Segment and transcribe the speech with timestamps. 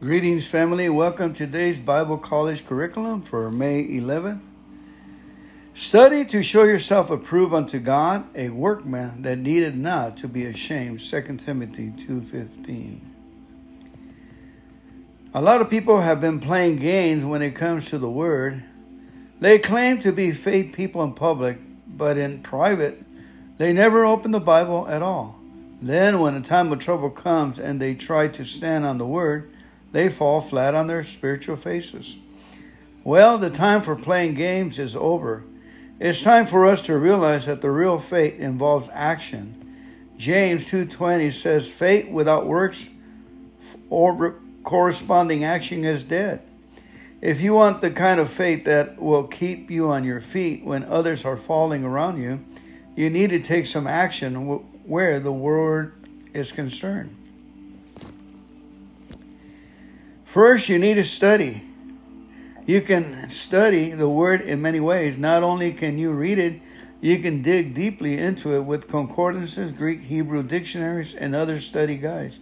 [0.00, 0.88] Greetings, family.
[0.88, 4.42] Welcome to today's Bible College curriculum for May 11th.
[5.72, 11.00] Study to show yourself approved unto God, a workman that needed not to be ashamed.
[11.00, 13.00] 2 Timothy 2:15.
[15.32, 18.64] A lot of people have been playing games when it comes to the word.
[19.40, 23.00] They claim to be faith people in public, but in private,
[23.58, 25.38] they never open the Bible at all.
[25.80, 29.50] Then when a time of trouble comes and they try to stand on the word,
[29.94, 32.18] they fall flat on their spiritual faces.
[33.04, 35.44] Well, the time for playing games is over.
[36.00, 39.54] It's time for us to realize that the real faith involves action.
[40.18, 42.90] James 2:20 says faith without works
[43.88, 46.40] or corresponding action is dead.
[47.20, 50.82] If you want the kind of faith that will keep you on your feet when
[50.86, 52.40] others are falling around you,
[52.96, 54.34] you need to take some action
[54.86, 55.92] where the word
[56.32, 57.14] is concerned.
[60.34, 61.62] First, you need to study.
[62.66, 65.16] You can study the word in many ways.
[65.16, 66.60] Not only can you read it,
[67.00, 72.40] you can dig deeply into it with concordances, Greek, Hebrew dictionaries, and other study guides.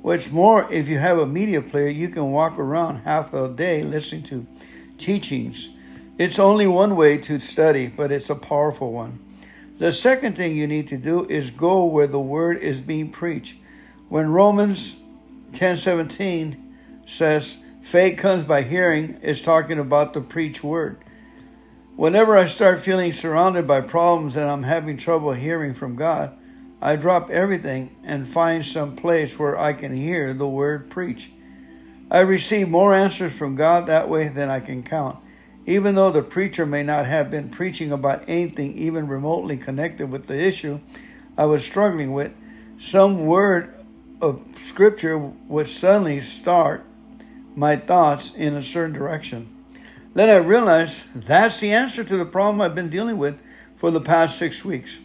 [0.00, 3.82] What's more, if you have a media player, you can walk around half the day
[3.82, 4.46] listening to
[4.96, 5.68] teachings.
[6.16, 9.18] It's only one way to study, but it's a powerful one.
[9.76, 13.56] The second thing you need to do is go where the word is being preached.
[14.08, 14.96] When Romans
[15.52, 16.62] 10:17
[17.06, 20.98] says faith comes by hearing is talking about the preach word.
[21.94, 26.36] Whenever I start feeling surrounded by problems and I'm having trouble hearing from God,
[26.82, 31.30] I drop everything and find some place where I can hear the word preach.
[32.10, 35.18] I receive more answers from God that way than I can count.
[35.64, 40.26] Even though the preacher may not have been preaching about anything even remotely connected with
[40.26, 40.78] the issue
[41.36, 42.32] I was struggling with,
[42.78, 43.74] some word
[44.20, 46.84] of scripture would suddenly start
[47.56, 49.52] my thoughts in a certain direction.
[50.14, 53.40] Then I realized that's the answer to the problem I've been dealing with
[53.76, 55.00] for the past six weeks.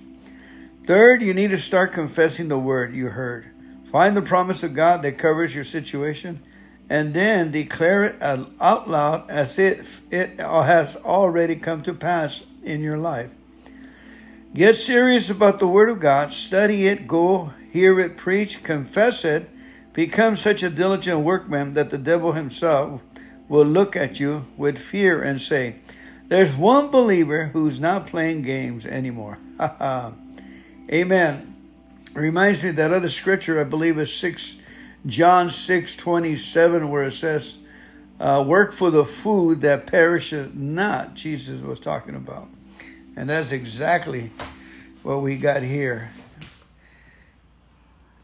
[0.83, 3.49] Third, you need to start confessing the word you heard.
[3.85, 6.41] Find the promise of God that covers your situation
[6.89, 12.81] and then declare it out loud as if it has already come to pass in
[12.81, 13.31] your life.
[14.53, 19.49] Get serious about the Word of God, study it, go hear it preach, confess it,
[19.93, 23.01] Become such a diligent workman that the devil himself
[23.49, 25.75] will look at you with fear and say,
[26.27, 29.37] There's one believer who's not playing games anymore.
[30.91, 31.55] Amen.
[32.13, 34.57] reminds me of that other scripture, I believe is six
[35.05, 37.57] John six twenty seven, where it says,
[38.21, 42.47] uh, work for the food that perishes not, Jesus was talking about.
[43.15, 44.29] And that's exactly
[45.01, 46.11] what we got here.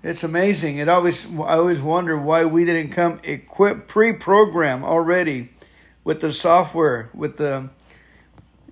[0.08, 0.78] It's amazing.
[0.78, 5.50] It always I always wonder why we didn't come equipped pre-program already
[6.06, 7.72] with the software, with the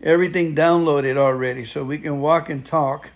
[0.02, 3.10] everything downloaded already so we can walk and talk.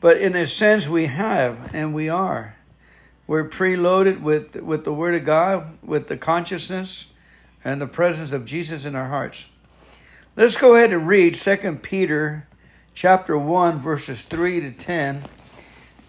[0.00, 2.54] But in a sense we have and we are.
[3.26, 7.08] We're preloaded with with the word of God, with the consciousness
[7.64, 9.48] and the presence of Jesus in our hearts.
[10.36, 12.46] Let's go ahead and read 2 Peter
[12.94, 15.24] chapter 1 verses 3 to 10.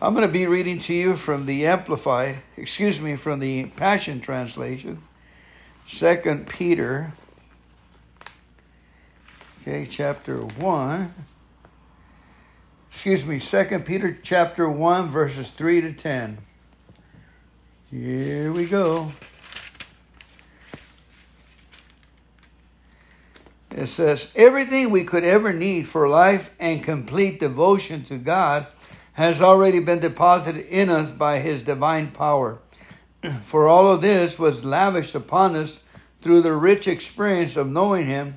[0.02, 4.20] I'm going to be reading to you from the Amplified, excuse me, from the Passion
[4.20, 5.02] Translation,
[5.86, 7.14] Second Peter,
[9.62, 11.14] okay, chapter 1.
[12.90, 16.40] Excuse me, Second Peter chapter 1, verses 3 to 10.
[17.90, 19.14] Here we go.
[23.72, 28.68] It says, Everything we could ever need for life and complete devotion to God
[29.16, 32.60] has already been deposited in us by his divine power.
[33.44, 35.84] For all of this was lavished upon us
[36.22, 38.36] through the rich experience of knowing him,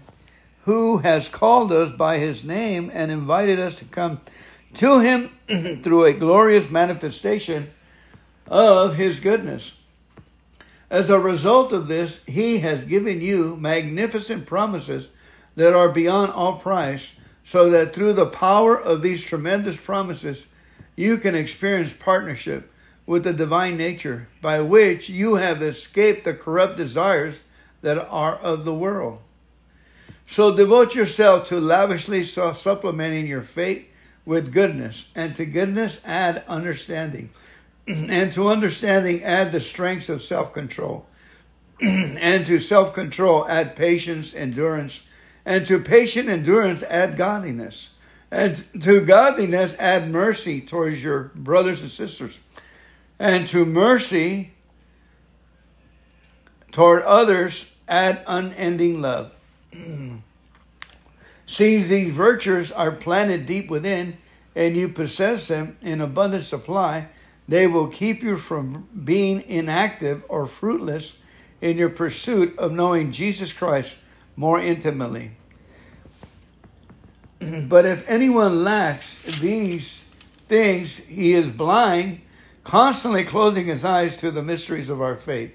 [0.63, 4.21] who has called us by his name and invited us to come
[4.75, 5.31] to him
[5.83, 7.73] through a glorious manifestation
[8.47, 9.81] of his goodness.
[10.91, 15.11] As a result of this, he has given you magnificent promises
[15.57, 20.47] that are beyond all price, so that through the power of these tremendous promises,
[20.99, 22.69] you can experience partnership
[23.07, 27.45] with the divine nature by which you have escaped the corrupt desires
[27.83, 29.21] that are of the world.
[30.27, 33.87] So devote yourself to lavishly supplementing your faith
[34.25, 37.31] with goodness, and to goodness add understanding,
[37.87, 41.07] and to understanding add the strengths of self control,
[41.81, 45.07] and to self control add patience, endurance,
[45.47, 47.91] and to patient endurance add godliness
[48.31, 52.41] and to godliness, add mercy towards your brothers and sisters.
[53.19, 54.53] And to mercy,
[56.71, 59.33] toward others add unending love.
[61.47, 64.19] Since these virtues are planted deep within,
[64.55, 67.09] and you possess them in abundant supply,
[67.49, 71.19] they will keep you from being inactive or fruitless
[71.61, 73.97] in your pursuit of knowing Jesus Christ
[74.37, 75.33] more intimately.
[77.69, 80.11] but if anyone lacks these
[80.49, 82.21] things, he is blind,
[82.65, 85.55] constantly closing his eyes to the mysteries of our faith,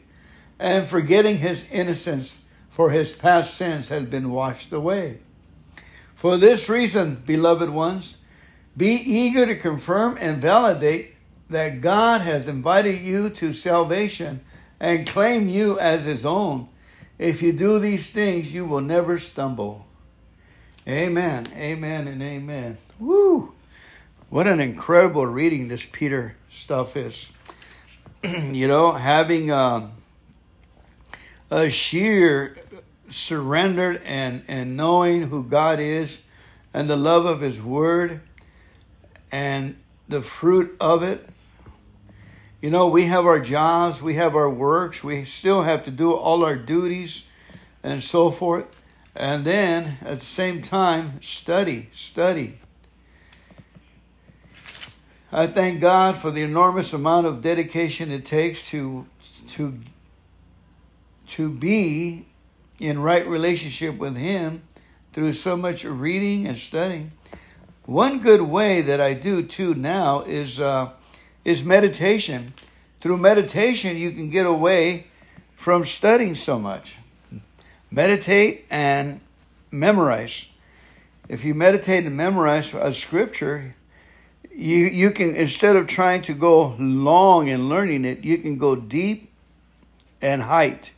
[0.60, 5.20] and forgetting his innocence, for his past sins have been washed away.
[6.16, 8.24] For this reason, beloved ones,
[8.76, 11.14] be eager to confirm and validate
[11.50, 14.42] that God has invited you to salvation
[14.80, 16.68] and claim you as his own.
[17.20, 19.86] If you do these things, you will never stumble.
[20.86, 22.78] Amen, amen, and amen.
[23.00, 23.54] Woo!
[24.30, 27.32] What an incredible reading this Peter stuff is.
[28.24, 29.92] you know, having a,
[31.50, 32.58] a sheer
[33.08, 36.26] surrendered and, and knowing who God is
[36.74, 38.20] and the love of His Word
[39.32, 39.78] and
[40.10, 41.26] the fruit of it.
[42.62, 46.12] You know, we have our jobs, we have our works, we still have to do
[46.12, 47.30] all our duties
[47.84, 48.83] and so forth.
[49.16, 52.60] And then at the same time, study, study.
[55.32, 59.08] I thank God for the enormous amount of dedication it takes to
[59.50, 59.80] to
[61.28, 62.28] to be
[62.80, 64.64] in right relationship with Him
[65.12, 67.12] through so much reading and studying.
[67.86, 70.92] One good way that I do too now is uh,
[71.44, 72.54] is meditation.
[73.00, 75.08] Through meditation, you can get away
[75.56, 76.96] from studying so much.
[77.94, 79.22] Meditate and
[79.70, 80.48] memorize.
[81.30, 83.76] If you meditate and memorize a scripture,
[84.52, 88.76] you you can instead of trying to go long in learning it, you can go
[88.76, 89.30] deep
[90.24, 90.92] and height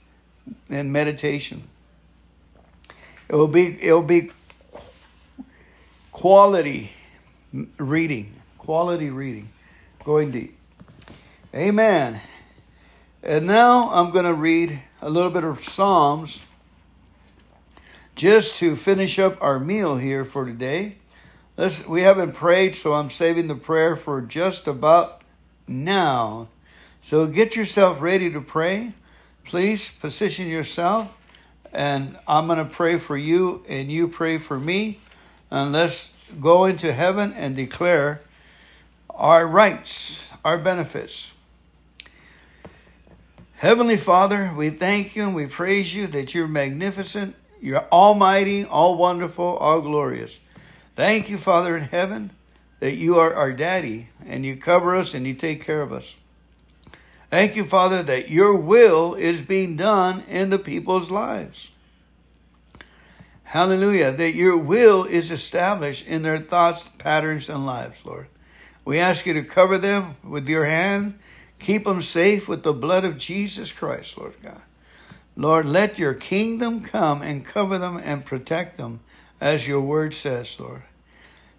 [0.69, 1.63] in meditation.
[3.27, 4.31] It will be it will be
[6.13, 6.93] quality
[7.77, 9.49] reading, quality reading,
[10.05, 10.57] going deep.
[11.53, 12.21] Amen.
[13.21, 16.45] And now I'm going to read a little bit of Psalms
[18.15, 20.97] just to finish up our meal here for today.
[21.57, 25.21] Let's, we haven't prayed, so I'm saving the prayer for just about
[25.67, 26.47] now.
[27.01, 28.93] So get yourself ready to pray.
[29.43, 31.09] Please position yourself
[31.75, 35.01] and I'm going to pray for you, and you pray for me,
[35.51, 38.21] and let's go into heaven and declare
[39.09, 41.33] our rights, our benefits.
[43.57, 47.35] Heavenly Father, we thank you and we praise you that you're magnificent,
[47.65, 50.39] you're almighty, all wonderful, all glorious.
[50.95, 52.29] Thank you, Father in heaven,
[52.79, 56.15] that you are our daddy and you cover us and you take care of us.
[57.31, 61.71] Thank you, Father, that your will is being done in the people's lives.
[63.45, 64.11] Hallelujah.
[64.11, 68.27] That your will is established in their thoughts, patterns, and lives, Lord.
[68.85, 71.17] We ask you to cover them with your hand.
[71.57, 74.61] Keep them safe with the blood of Jesus Christ, Lord God.
[75.35, 79.01] Lord, let your kingdom come and cover them and protect them,
[79.41, 80.83] as your word says, Lord.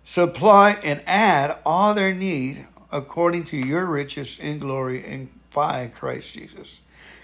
[0.05, 6.35] Supply and add all their need according to your riches in glory in by Christ
[6.35, 6.81] Jesus.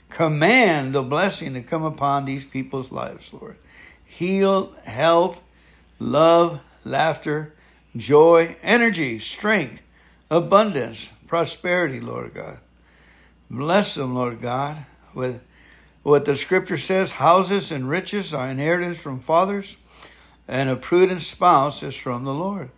[0.09, 3.57] Command the blessing to come upon these people's lives, Lord.
[4.05, 5.43] Heal, health,
[5.99, 7.55] love, laughter,
[7.95, 9.83] joy, energy, strength,
[10.31, 12.59] abundance, prosperity, Lord God.
[13.51, 15.43] Bless them, Lord God, with
[16.03, 19.77] what the scripture says houses and riches are inheritance from fathers,
[20.49, 22.71] and a prudent spouse is from the Lord.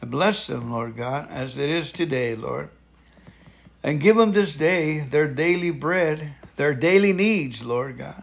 [0.00, 2.70] And bless them, Lord God, as it is today, Lord.
[3.82, 8.22] And give them this day their daily bread, their daily needs, Lord God.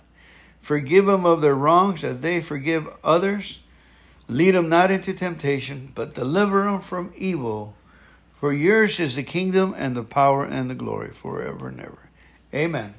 [0.62, 3.62] Forgive them of their wrongs as they forgive others.
[4.28, 7.76] Lead them not into temptation, but deliver them from evil.
[8.40, 12.10] For yours is the kingdom and the power and the glory forever and ever.
[12.54, 12.96] Amen.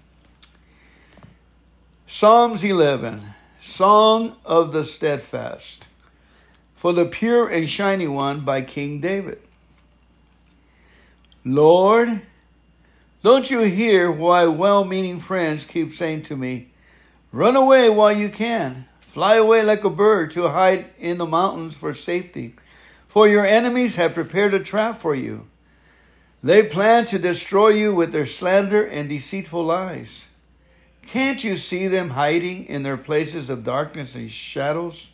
[2.14, 3.22] Psalms 11
[3.62, 5.88] Song of the Steadfast.
[6.74, 9.40] For the pure and shiny one by King David.
[11.42, 12.20] Lord,
[13.22, 16.68] don't you hear why well meaning friends keep saying to me,
[17.32, 21.72] Run away while you can, fly away like a bird to hide in the mountains
[21.72, 22.54] for safety,
[23.08, 25.46] for your enemies have prepared a trap for you.
[26.42, 30.28] They plan to destroy you with their slander and deceitful lies.
[31.06, 35.10] Can't you see them hiding in their places of darkness and shadows?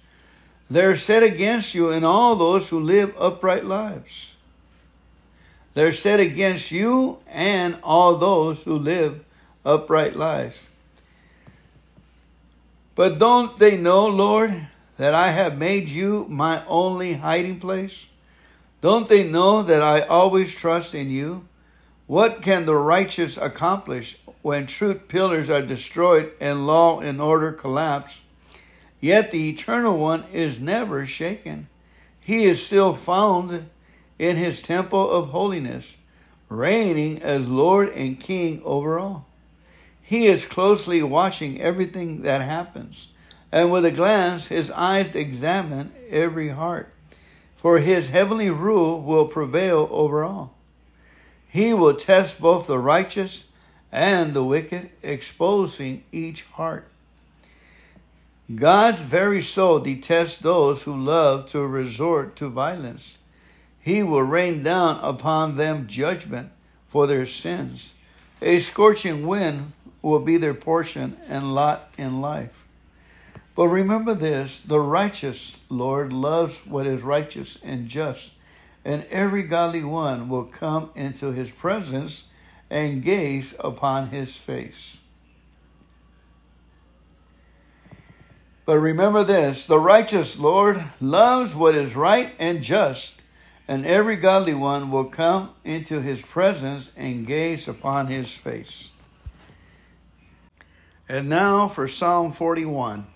[0.71, 4.37] They're set against you and all those who live upright lives.
[5.75, 9.25] They're set against you and all those who live
[9.64, 10.68] upright lives.
[12.95, 14.66] But don't they know, Lord,
[14.97, 18.09] that I have made you my only hiding place?
[18.80, 21.47] Don't they know that I always trust in you?
[22.07, 28.23] What can the righteous accomplish when truth pillars are destroyed and law and order collapse?
[29.00, 31.68] Yet the Eternal One is never shaken.
[32.21, 33.68] He is still found
[34.18, 35.97] in his temple of holiness,
[36.49, 39.26] reigning as Lord and King over all.
[40.02, 43.09] He is closely watching everything that happens,
[43.52, 46.92] and with a glance his eyes examine every heart,
[47.57, 50.54] for his heavenly rule will prevail over all.
[51.49, 53.49] He will test both the righteous
[53.90, 56.88] and the wicked, exposing each heart.
[58.54, 63.18] God's very soul detests those who love to resort to violence.
[63.80, 66.50] He will rain down upon them judgment
[66.88, 67.95] for their sins.
[68.40, 72.66] A scorching wind will be their portion and lot in life.
[73.54, 78.30] But remember this the righteous Lord loves what is righteous and just,
[78.85, 82.27] and every godly one will come into his presence
[82.70, 84.98] and gaze upon his face.
[88.68, 93.22] But remember this the righteous Lord loves what is right and just,
[93.66, 98.92] and every godly one will come into his presence and gaze upon his face.
[101.08, 103.06] And now for Psalm 41.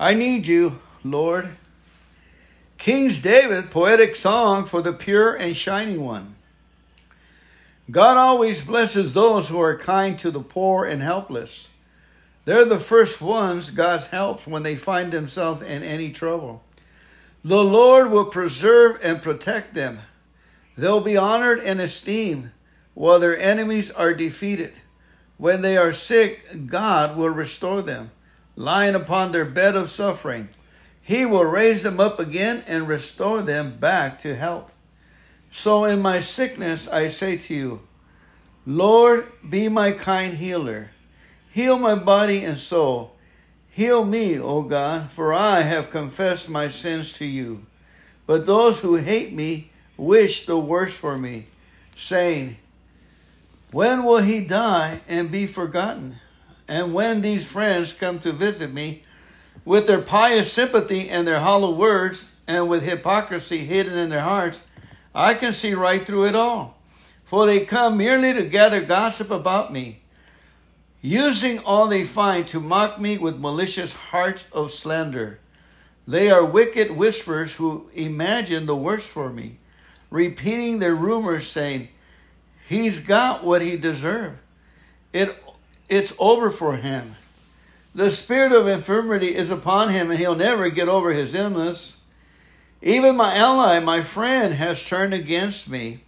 [0.00, 1.50] I need you, Lord.
[2.78, 6.36] King's David, poetic song for the pure and shining one.
[7.90, 11.68] God always blesses those who are kind to the poor and helpless.
[12.44, 16.62] They're the first ones God helps when they find themselves in any trouble.
[17.44, 20.00] The Lord will preserve and protect them.
[20.76, 22.50] They'll be honored and esteemed
[22.94, 24.72] while their enemies are defeated.
[25.36, 28.12] When they are sick, God will restore them,
[28.54, 30.48] lying upon their bed of suffering.
[31.00, 34.74] He will raise them up again and restore them back to health.
[35.54, 37.80] So in my sickness, I say to you,
[38.64, 40.90] Lord, be my kind healer.
[41.50, 43.14] Heal my body and soul.
[43.68, 47.66] Heal me, O God, for I have confessed my sins to you.
[48.26, 51.48] But those who hate me wish the worst for me,
[51.94, 52.56] saying,
[53.70, 56.16] when will he die and be forgotten?
[56.66, 59.02] And when these friends come to visit me
[59.66, 64.62] with their pious sympathy and their hollow words and with hypocrisy hidden in their hearts,
[65.14, 66.78] I can see right through it all.
[67.24, 70.00] For they come merely to gather gossip about me,
[71.00, 75.38] using all they find to mock me with malicious hearts of slander.
[76.06, 79.58] They are wicked whisperers who imagine the worst for me,
[80.10, 81.88] repeating their rumors, saying,
[82.68, 84.38] He's got what he deserved.
[85.12, 85.42] It,
[85.88, 87.16] it's over for him.
[87.94, 92.01] The spirit of infirmity is upon him, and he'll never get over his illness.
[92.82, 96.00] Even my ally, my friend, has turned against me.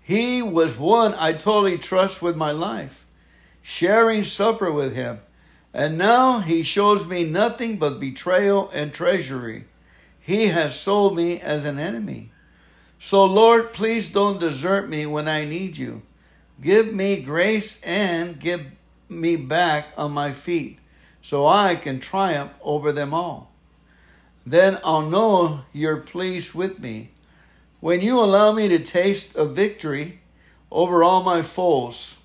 [0.00, 3.04] He was one I totally trust with my life,
[3.62, 5.20] sharing supper with him.
[5.72, 9.64] And now he shows me nothing but betrayal and treachery.
[10.20, 12.30] He has sold me as an enemy.
[13.00, 16.02] So, Lord, please don't desert me when I need you.
[16.60, 18.66] Give me grace and give
[19.08, 20.78] me back on my feet
[21.20, 23.53] so I can triumph over them all.
[24.46, 27.10] Then I'll know you're pleased with me.
[27.80, 30.20] When you allow me to taste of victory
[30.70, 32.18] over all my foes.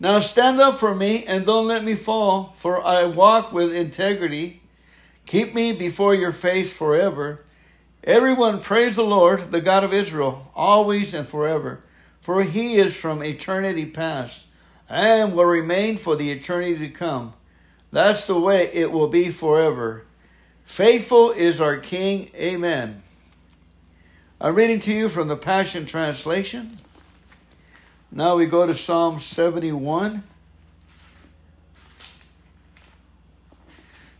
[0.00, 4.60] Now stand up for me and don't let me fall, for I walk with integrity.
[5.26, 7.44] Keep me before your face forever.
[8.04, 11.80] Everyone praise the Lord, the God of Israel, always and forever,
[12.20, 14.46] for he is from eternity past
[14.88, 17.34] and will remain for the eternity to come.
[17.90, 20.04] That's the way it will be forever.
[20.68, 22.30] Faithful is our King.
[22.36, 23.02] Amen.
[24.38, 26.78] I'm reading to you from the Passion Translation.
[28.12, 30.22] Now we go to Psalm 71.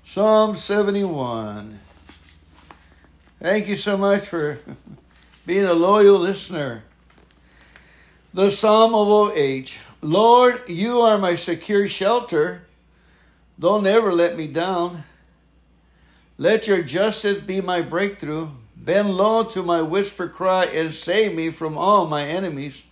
[0.02, 1.78] Psalm 71.
[3.38, 4.59] Thank you so much for
[5.47, 6.83] being a loyal listener.
[8.33, 9.78] The Psalm of Age.
[10.00, 12.62] Lord, you are my secure shelter.
[13.61, 15.05] Don't ever let me down.
[16.40, 18.50] Let your justice be my breakthrough.
[18.76, 22.85] Bend low to my whisper cry and save me from all my enemies.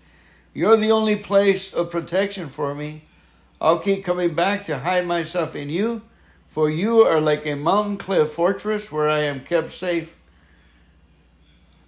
[0.53, 3.05] You're the only place of protection for me.
[3.61, 6.03] I'll keep coming back to hide myself in you,
[6.49, 10.13] for you are like a mountain cliff fortress where I am kept safe.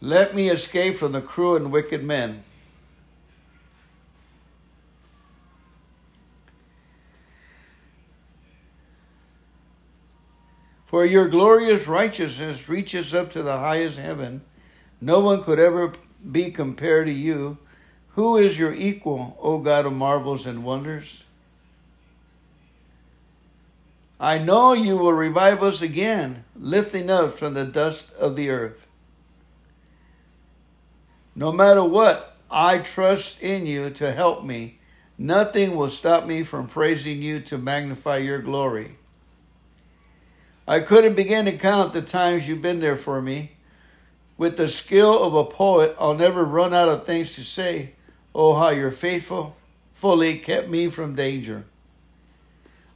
[0.00, 2.44] Let me escape from the cruel and wicked men.
[10.88, 14.40] For your glorious righteousness reaches up to the highest heaven.
[15.02, 15.92] No one could ever
[16.32, 17.58] be compared to you.
[18.12, 21.26] Who is your equal, O God of marvels and wonders?
[24.18, 28.86] I know you will revive us again, lifting us from the dust of the earth.
[31.36, 34.78] No matter what, I trust in you to help me.
[35.18, 38.97] Nothing will stop me from praising you to magnify your glory.
[40.68, 43.52] I couldn't begin to count the times you've been there for me.
[44.36, 47.92] With the skill of a poet, I'll never run out of things to say.
[48.34, 49.56] Oh, how you're faithful,
[49.94, 51.64] fully kept me from danger.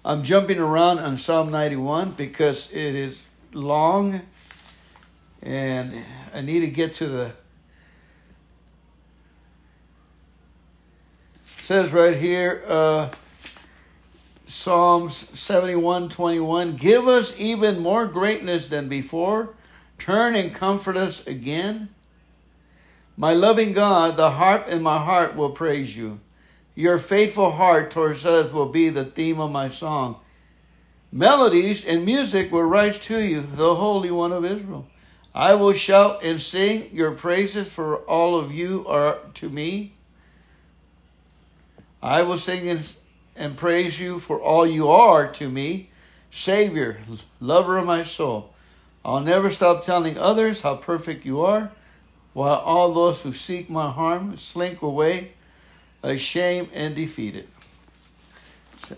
[0.05, 3.23] I'm jumping around on Psalm 91 because it is
[3.55, 4.21] long
[5.43, 7.33] and I need to get to the
[11.59, 13.09] says right here uh,
[14.53, 19.55] Psalms 71 21 give us even more greatness than before
[19.99, 21.89] turn and comfort us again
[23.17, 26.21] my loving God the harp in my heart will praise you
[26.75, 30.19] your faithful heart towards us will be the theme of my song.
[31.11, 34.87] Melodies and music will rise to you, the Holy One of Israel.
[35.35, 39.95] I will shout and sing your praises, for all of you are to me.
[42.03, 42.95] I will sing and,
[43.37, 45.89] and praise you, for all you are to me,
[46.31, 47.01] Savior,
[47.41, 48.53] lover of my soul.
[49.05, 51.71] I'll never stop telling others how perfect you are,
[52.33, 55.33] while all those who seek my harm slink away
[56.03, 57.49] ashamed and defeated.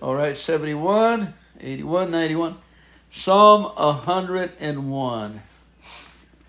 [0.01, 2.57] All right, 71, 81, 91.
[3.11, 5.43] Psalm 101.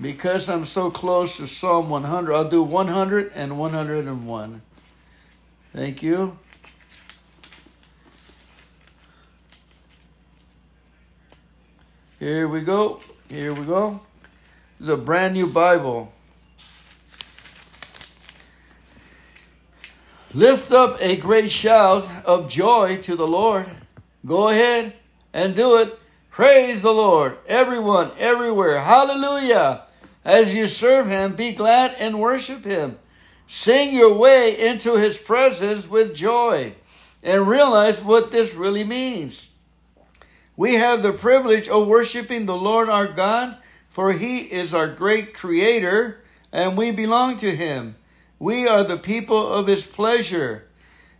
[0.01, 4.61] Because I'm so close to Psalm 100, I'll do 100 and 101.
[5.73, 6.37] Thank you.
[12.19, 13.01] Here we go.
[13.27, 13.99] Here we go.
[14.79, 16.13] This is a brand new Bible.
[20.33, 23.69] Lift up a great shout of joy to the Lord.
[24.25, 24.93] Go ahead
[25.33, 25.99] and do it.
[26.31, 28.79] Praise the Lord, everyone, everywhere.
[28.79, 29.83] Hallelujah.
[30.23, 32.97] As you serve Him, be glad and worship Him.
[33.45, 36.75] Sing your way into His presence with joy
[37.21, 39.49] and realize what this really means.
[40.57, 43.57] We have the privilege of worshiping the Lord our God,
[43.89, 47.95] for He is our great Creator and we belong to Him.
[48.39, 50.67] We are the people of his pleasure.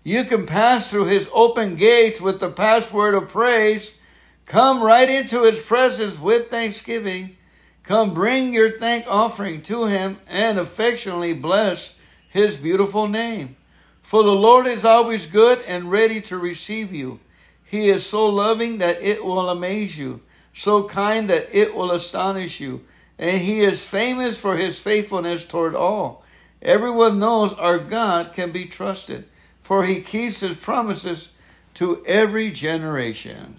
[0.04, 3.98] You can pass through his open gates with the password of praise.
[4.46, 7.38] Come right into his presence with thanksgiving.
[7.84, 11.98] Come bring your thank offering to him and affectionately bless
[12.30, 13.56] his beautiful name.
[14.02, 17.20] For the Lord is always good and ready to receive you.
[17.66, 20.22] He is so loving that it will amaze you,
[20.54, 22.86] so kind that it will astonish you,
[23.18, 26.24] and he is famous for his faithfulness toward all.
[26.62, 29.26] Everyone knows our God can be trusted,
[29.62, 31.30] for he keeps his promises
[31.76, 33.58] to every generation.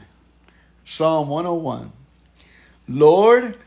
[0.84, 1.92] Psalm 101
[2.88, 3.58] Lord,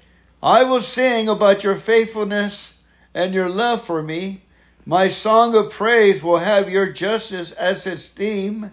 [0.42, 2.76] I will sing about your faithfulness
[3.14, 4.42] and your love for me.
[4.86, 8.72] My song of praise will have your justice as its theme.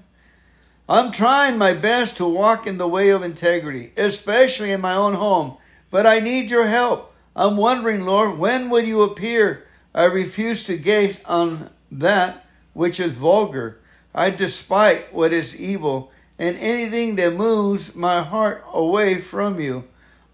[0.88, 5.14] I'm trying my best to walk in the way of integrity, especially in my own
[5.14, 5.57] home,
[5.90, 7.12] but I need your help.
[7.35, 12.44] I'm wondering, Lord, when will you appear I refuse to gaze on that
[12.75, 13.79] which is vulgar.
[14.14, 19.85] I despise what is evil, and anything that moves my heart away from you.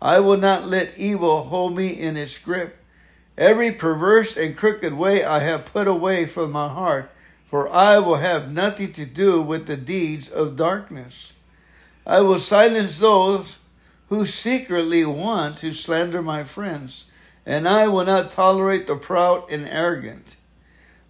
[0.01, 2.77] I will not let evil hold me in its grip.
[3.39, 7.12] Every perverse and crooked way I have put away from my heart,
[7.53, 11.35] for I will have nothing to do with the deeds of darkness.
[12.07, 13.59] I will silence those
[14.09, 17.11] who secretly want to slander my friends
[17.45, 20.37] and I will not tolerate the proud and arrogant.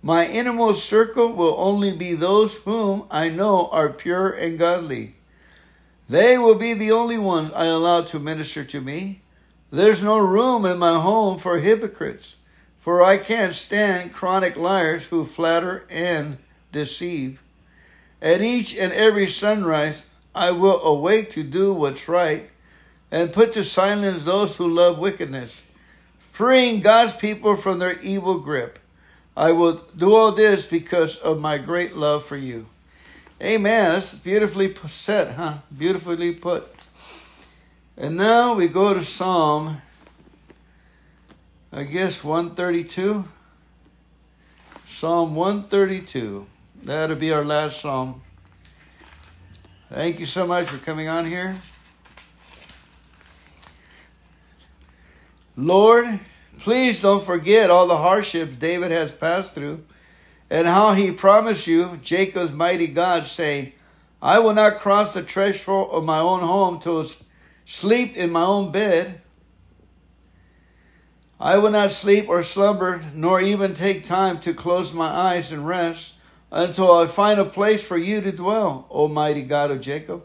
[0.02, 5.14] My innermost circle will only be those whom I know are pure and godly.
[6.08, 9.22] They will be the only ones I allow to minister to me.
[9.70, 12.34] There's no room in my home for hypocrites,
[12.82, 16.36] for I can't stand chronic liars who flatter and
[16.72, 17.40] deceive.
[18.20, 22.50] At each and every sunrise, I will awake to do what's right
[23.12, 25.62] and put to silence those who love wickedness
[26.32, 28.80] freeing God's people from their evil grip.
[29.36, 32.66] I will do all this because of my great love for you.
[33.40, 33.92] Amen.
[33.92, 35.58] That's beautifully said, huh?
[35.76, 36.68] Beautifully put.
[37.96, 39.82] And now we go to Psalm,
[41.72, 43.24] I guess 132.
[44.84, 46.46] Psalm 132.
[46.82, 48.20] That'll be our last psalm.
[49.88, 51.56] Thank you so much for coming on here.
[55.56, 56.20] Lord,
[56.60, 59.82] please don't forget all the hardships David has passed through
[60.50, 63.72] and how he promised you, Jacob's mighty God, saying,
[64.20, 67.02] I will not cross the threshold of my own home to
[67.64, 69.21] sleep in my own bed.
[71.42, 75.66] I will not sleep or slumber, nor even take time to close my eyes and
[75.66, 76.14] rest
[76.52, 80.22] until I find a place for you to dwell, O mighty God of Jacob.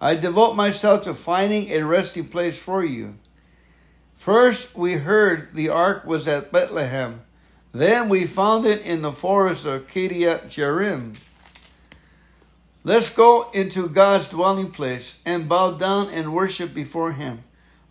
[0.00, 3.16] I devote myself to finding a resting place for you.
[4.14, 7.22] First, we heard the ark was at Bethlehem.
[7.72, 11.16] Then we found it in the forest of Kiriath Jearim.
[12.84, 17.42] Let's go into God's dwelling place and bow down and worship before Him.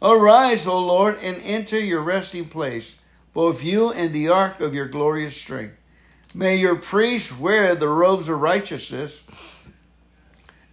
[0.02, 2.96] Arise, O Lord, and enter your resting place,
[3.34, 5.76] both you and the ark of your glorious strength.
[6.34, 9.22] May your priests wear the robes of righteousness,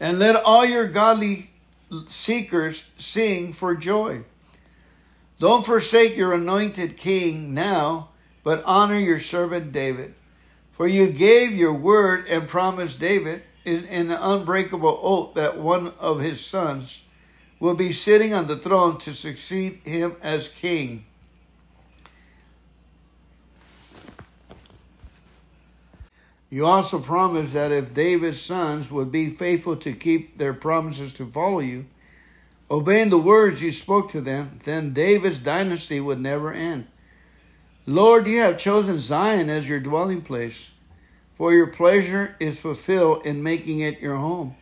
[0.01, 1.51] and let all your godly
[2.07, 4.23] seekers sing for joy.
[5.39, 8.11] Don't forsake your anointed king now,
[8.43, 10.15] but honor your servant David.
[10.73, 16.21] For you gave your word and promised David in an unbreakable oath that one of
[16.21, 17.03] his sons
[17.61, 21.05] will be sitting on the throne to succeed him as king.
[26.51, 31.27] You also promised that if David's sons would be faithful to keep their promises to
[31.31, 31.87] follow you,
[32.71, 36.87] obeying the words you spoke to them, then David's dynasty would never end.
[37.85, 40.71] Lord, you have chosen Zion as your dwelling place,
[41.37, 44.57] for your pleasure is fulfilled in making it your home.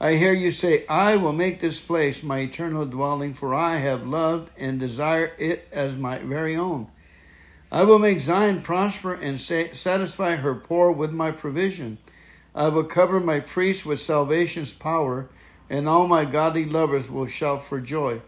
[0.00, 4.06] I hear you say, I will make this place my eternal dwelling, for I have
[4.06, 6.86] loved and desire it as my very own.
[7.72, 11.98] I will make Zion prosper and satisfy her poor with my provision.
[12.54, 15.28] I will cover my priests with salvation's power,
[15.68, 18.22] and all my godly lovers will shout for joy.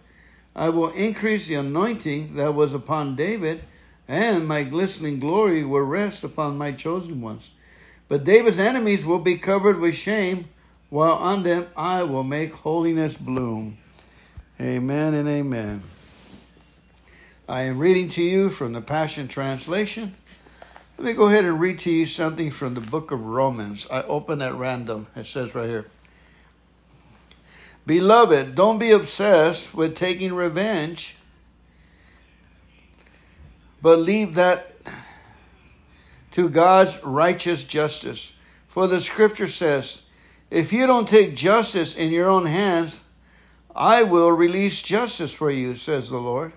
[0.56, 3.62] I will increase the anointing that was upon David,
[4.08, 7.50] and my glistening glory will rest upon my chosen ones.
[8.08, 10.48] But David's enemies will be covered with shame
[10.90, 13.78] while on them I will make holiness bloom.
[14.60, 15.82] Amen and amen.
[17.48, 20.14] I am reading to you from the Passion Translation.
[20.98, 23.86] Let me go ahead and read to you something from the book of Romans.
[23.90, 25.06] I open at random.
[25.16, 25.86] It says right here
[27.86, 31.16] Beloved, don't be obsessed with taking revenge,
[33.80, 34.76] but leave that
[36.32, 38.34] to God's righteous justice.
[38.68, 40.04] For the scripture says,
[40.50, 43.02] if you don't take justice in your own hands,
[43.74, 46.52] I will release justice for you, says the Lord.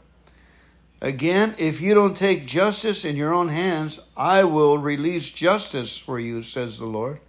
[1.00, 6.20] Again, if you don't take justice in your own hands, I will release justice for
[6.20, 7.20] you, says the Lord.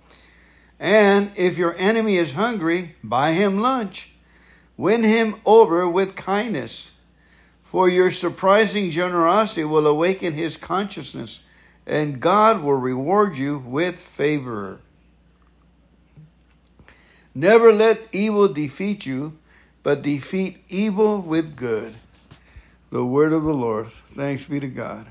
[0.79, 4.13] And if your enemy is hungry, buy him lunch.
[4.77, 6.93] Win him over with kindness.
[7.63, 11.41] For your surprising generosity will awaken his consciousness,
[11.87, 14.79] and God will reward you with favor.
[17.35, 19.37] Never let evil defeat you,
[19.83, 21.95] but defeat evil with good.
[22.91, 23.89] The word of the Lord.
[24.15, 25.07] Thanks be to God.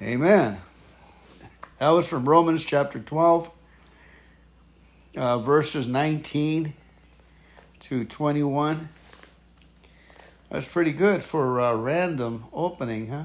[0.00, 0.58] Amen.
[1.78, 3.50] That was from Romans chapter 12,
[5.16, 6.74] uh, verses 19
[7.80, 8.88] to 21.
[10.50, 13.24] That's pretty good for a random opening, huh?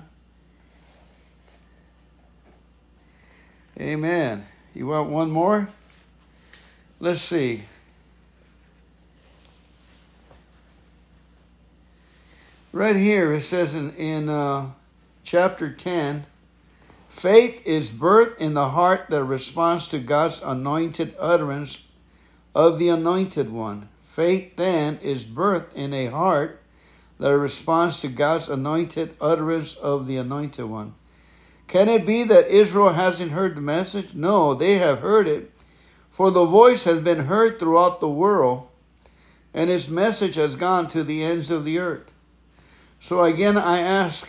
[3.80, 4.46] Amen.
[4.74, 5.70] You want one more?
[6.99, 7.63] Let's see.
[12.71, 14.71] Right here it says in, in uh,
[15.23, 16.25] chapter 10
[17.10, 21.84] faith is birth in the heart that responds to God's anointed utterance
[22.53, 23.89] of the anointed one.
[24.05, 26.62] Faith then is birth in a heart
[27.19, 30.95] that responds to God's anointed utterance of the anointed one.
[31.67, 34.13] Can it be that Israel hasn't heard the message?
[34.13, 35.51] No, they have heard it
[36.15, 38.65] for the voice has been heard throughout the world,
[39.54, 42.10] and its message has gone to the ends of the earth.
[43.01, 44.25] So again, I ask,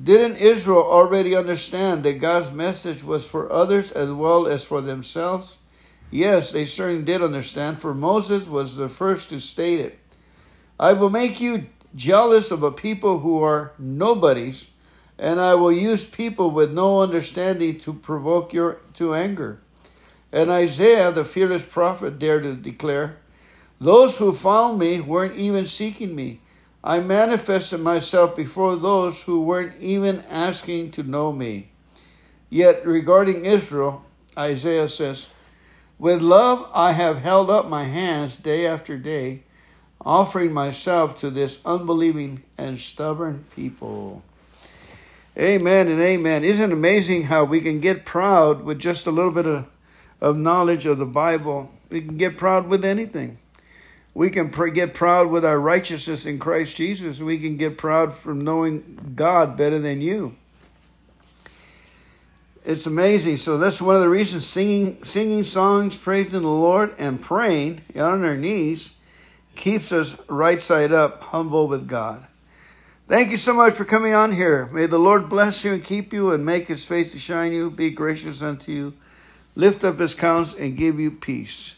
[0.00, 5.58] didn't Israel already understand that God's message was for others as well as for themselves?
[6.08, 9.98] Yes, they certainly did understand, for Moses was the first to state it.
[10.78, 14.70] I will make you jealous of a people who are nobodies,
[15.18, 19.58] and I will use people with no understanding to provoke your to anger.
[20.32, 23.18] And Isaiah, the fearless prophet, dared to declare,
[23.80, 26.40] Those who found me weren't even seeking me.
[26.82, 31.70] I manifested myself before those who weren't even asking to know me.
[32.50, 34.04] Yet, regarding Israel,
[34.36, 35.28] Isaiah says,
[35.98, 39.44] With love I have held up my hands day after day.
[40.04, 44.22] offering myself to this unbelieving and stubborn people.
[45.38, 46.44] Amen and amen.
[46.44, 49.66] Isn't it amazing how we can get proud with just a little bit of,
[50.22, 51.70] of knowledge of the Bible?
[51.90, 53.36] We can get proud with anything.
[54.14, 57.20] We can pr- get proud with our righteousness in Christ Jesus.
[57.20, 60.36] We can get proud from knowing God better than you.
[62.64, 63.38] It's amazing.
[63.38, 68.24] So that's one of the reasons singing singing songs, praising the Lord, and praying on
[68.24, 68.94] our knees
[69.56, 72.24] keeps us right side up, humble with God.
[73.08, 74.66] Thank you so much for coming on here.
[74.72, 77.70] May the Lord bless you and keep you and make his face to shine you,
[77.70, 78.94] be gracious unto you,
[79.54, 81.76] lift up his counts, and give you peace.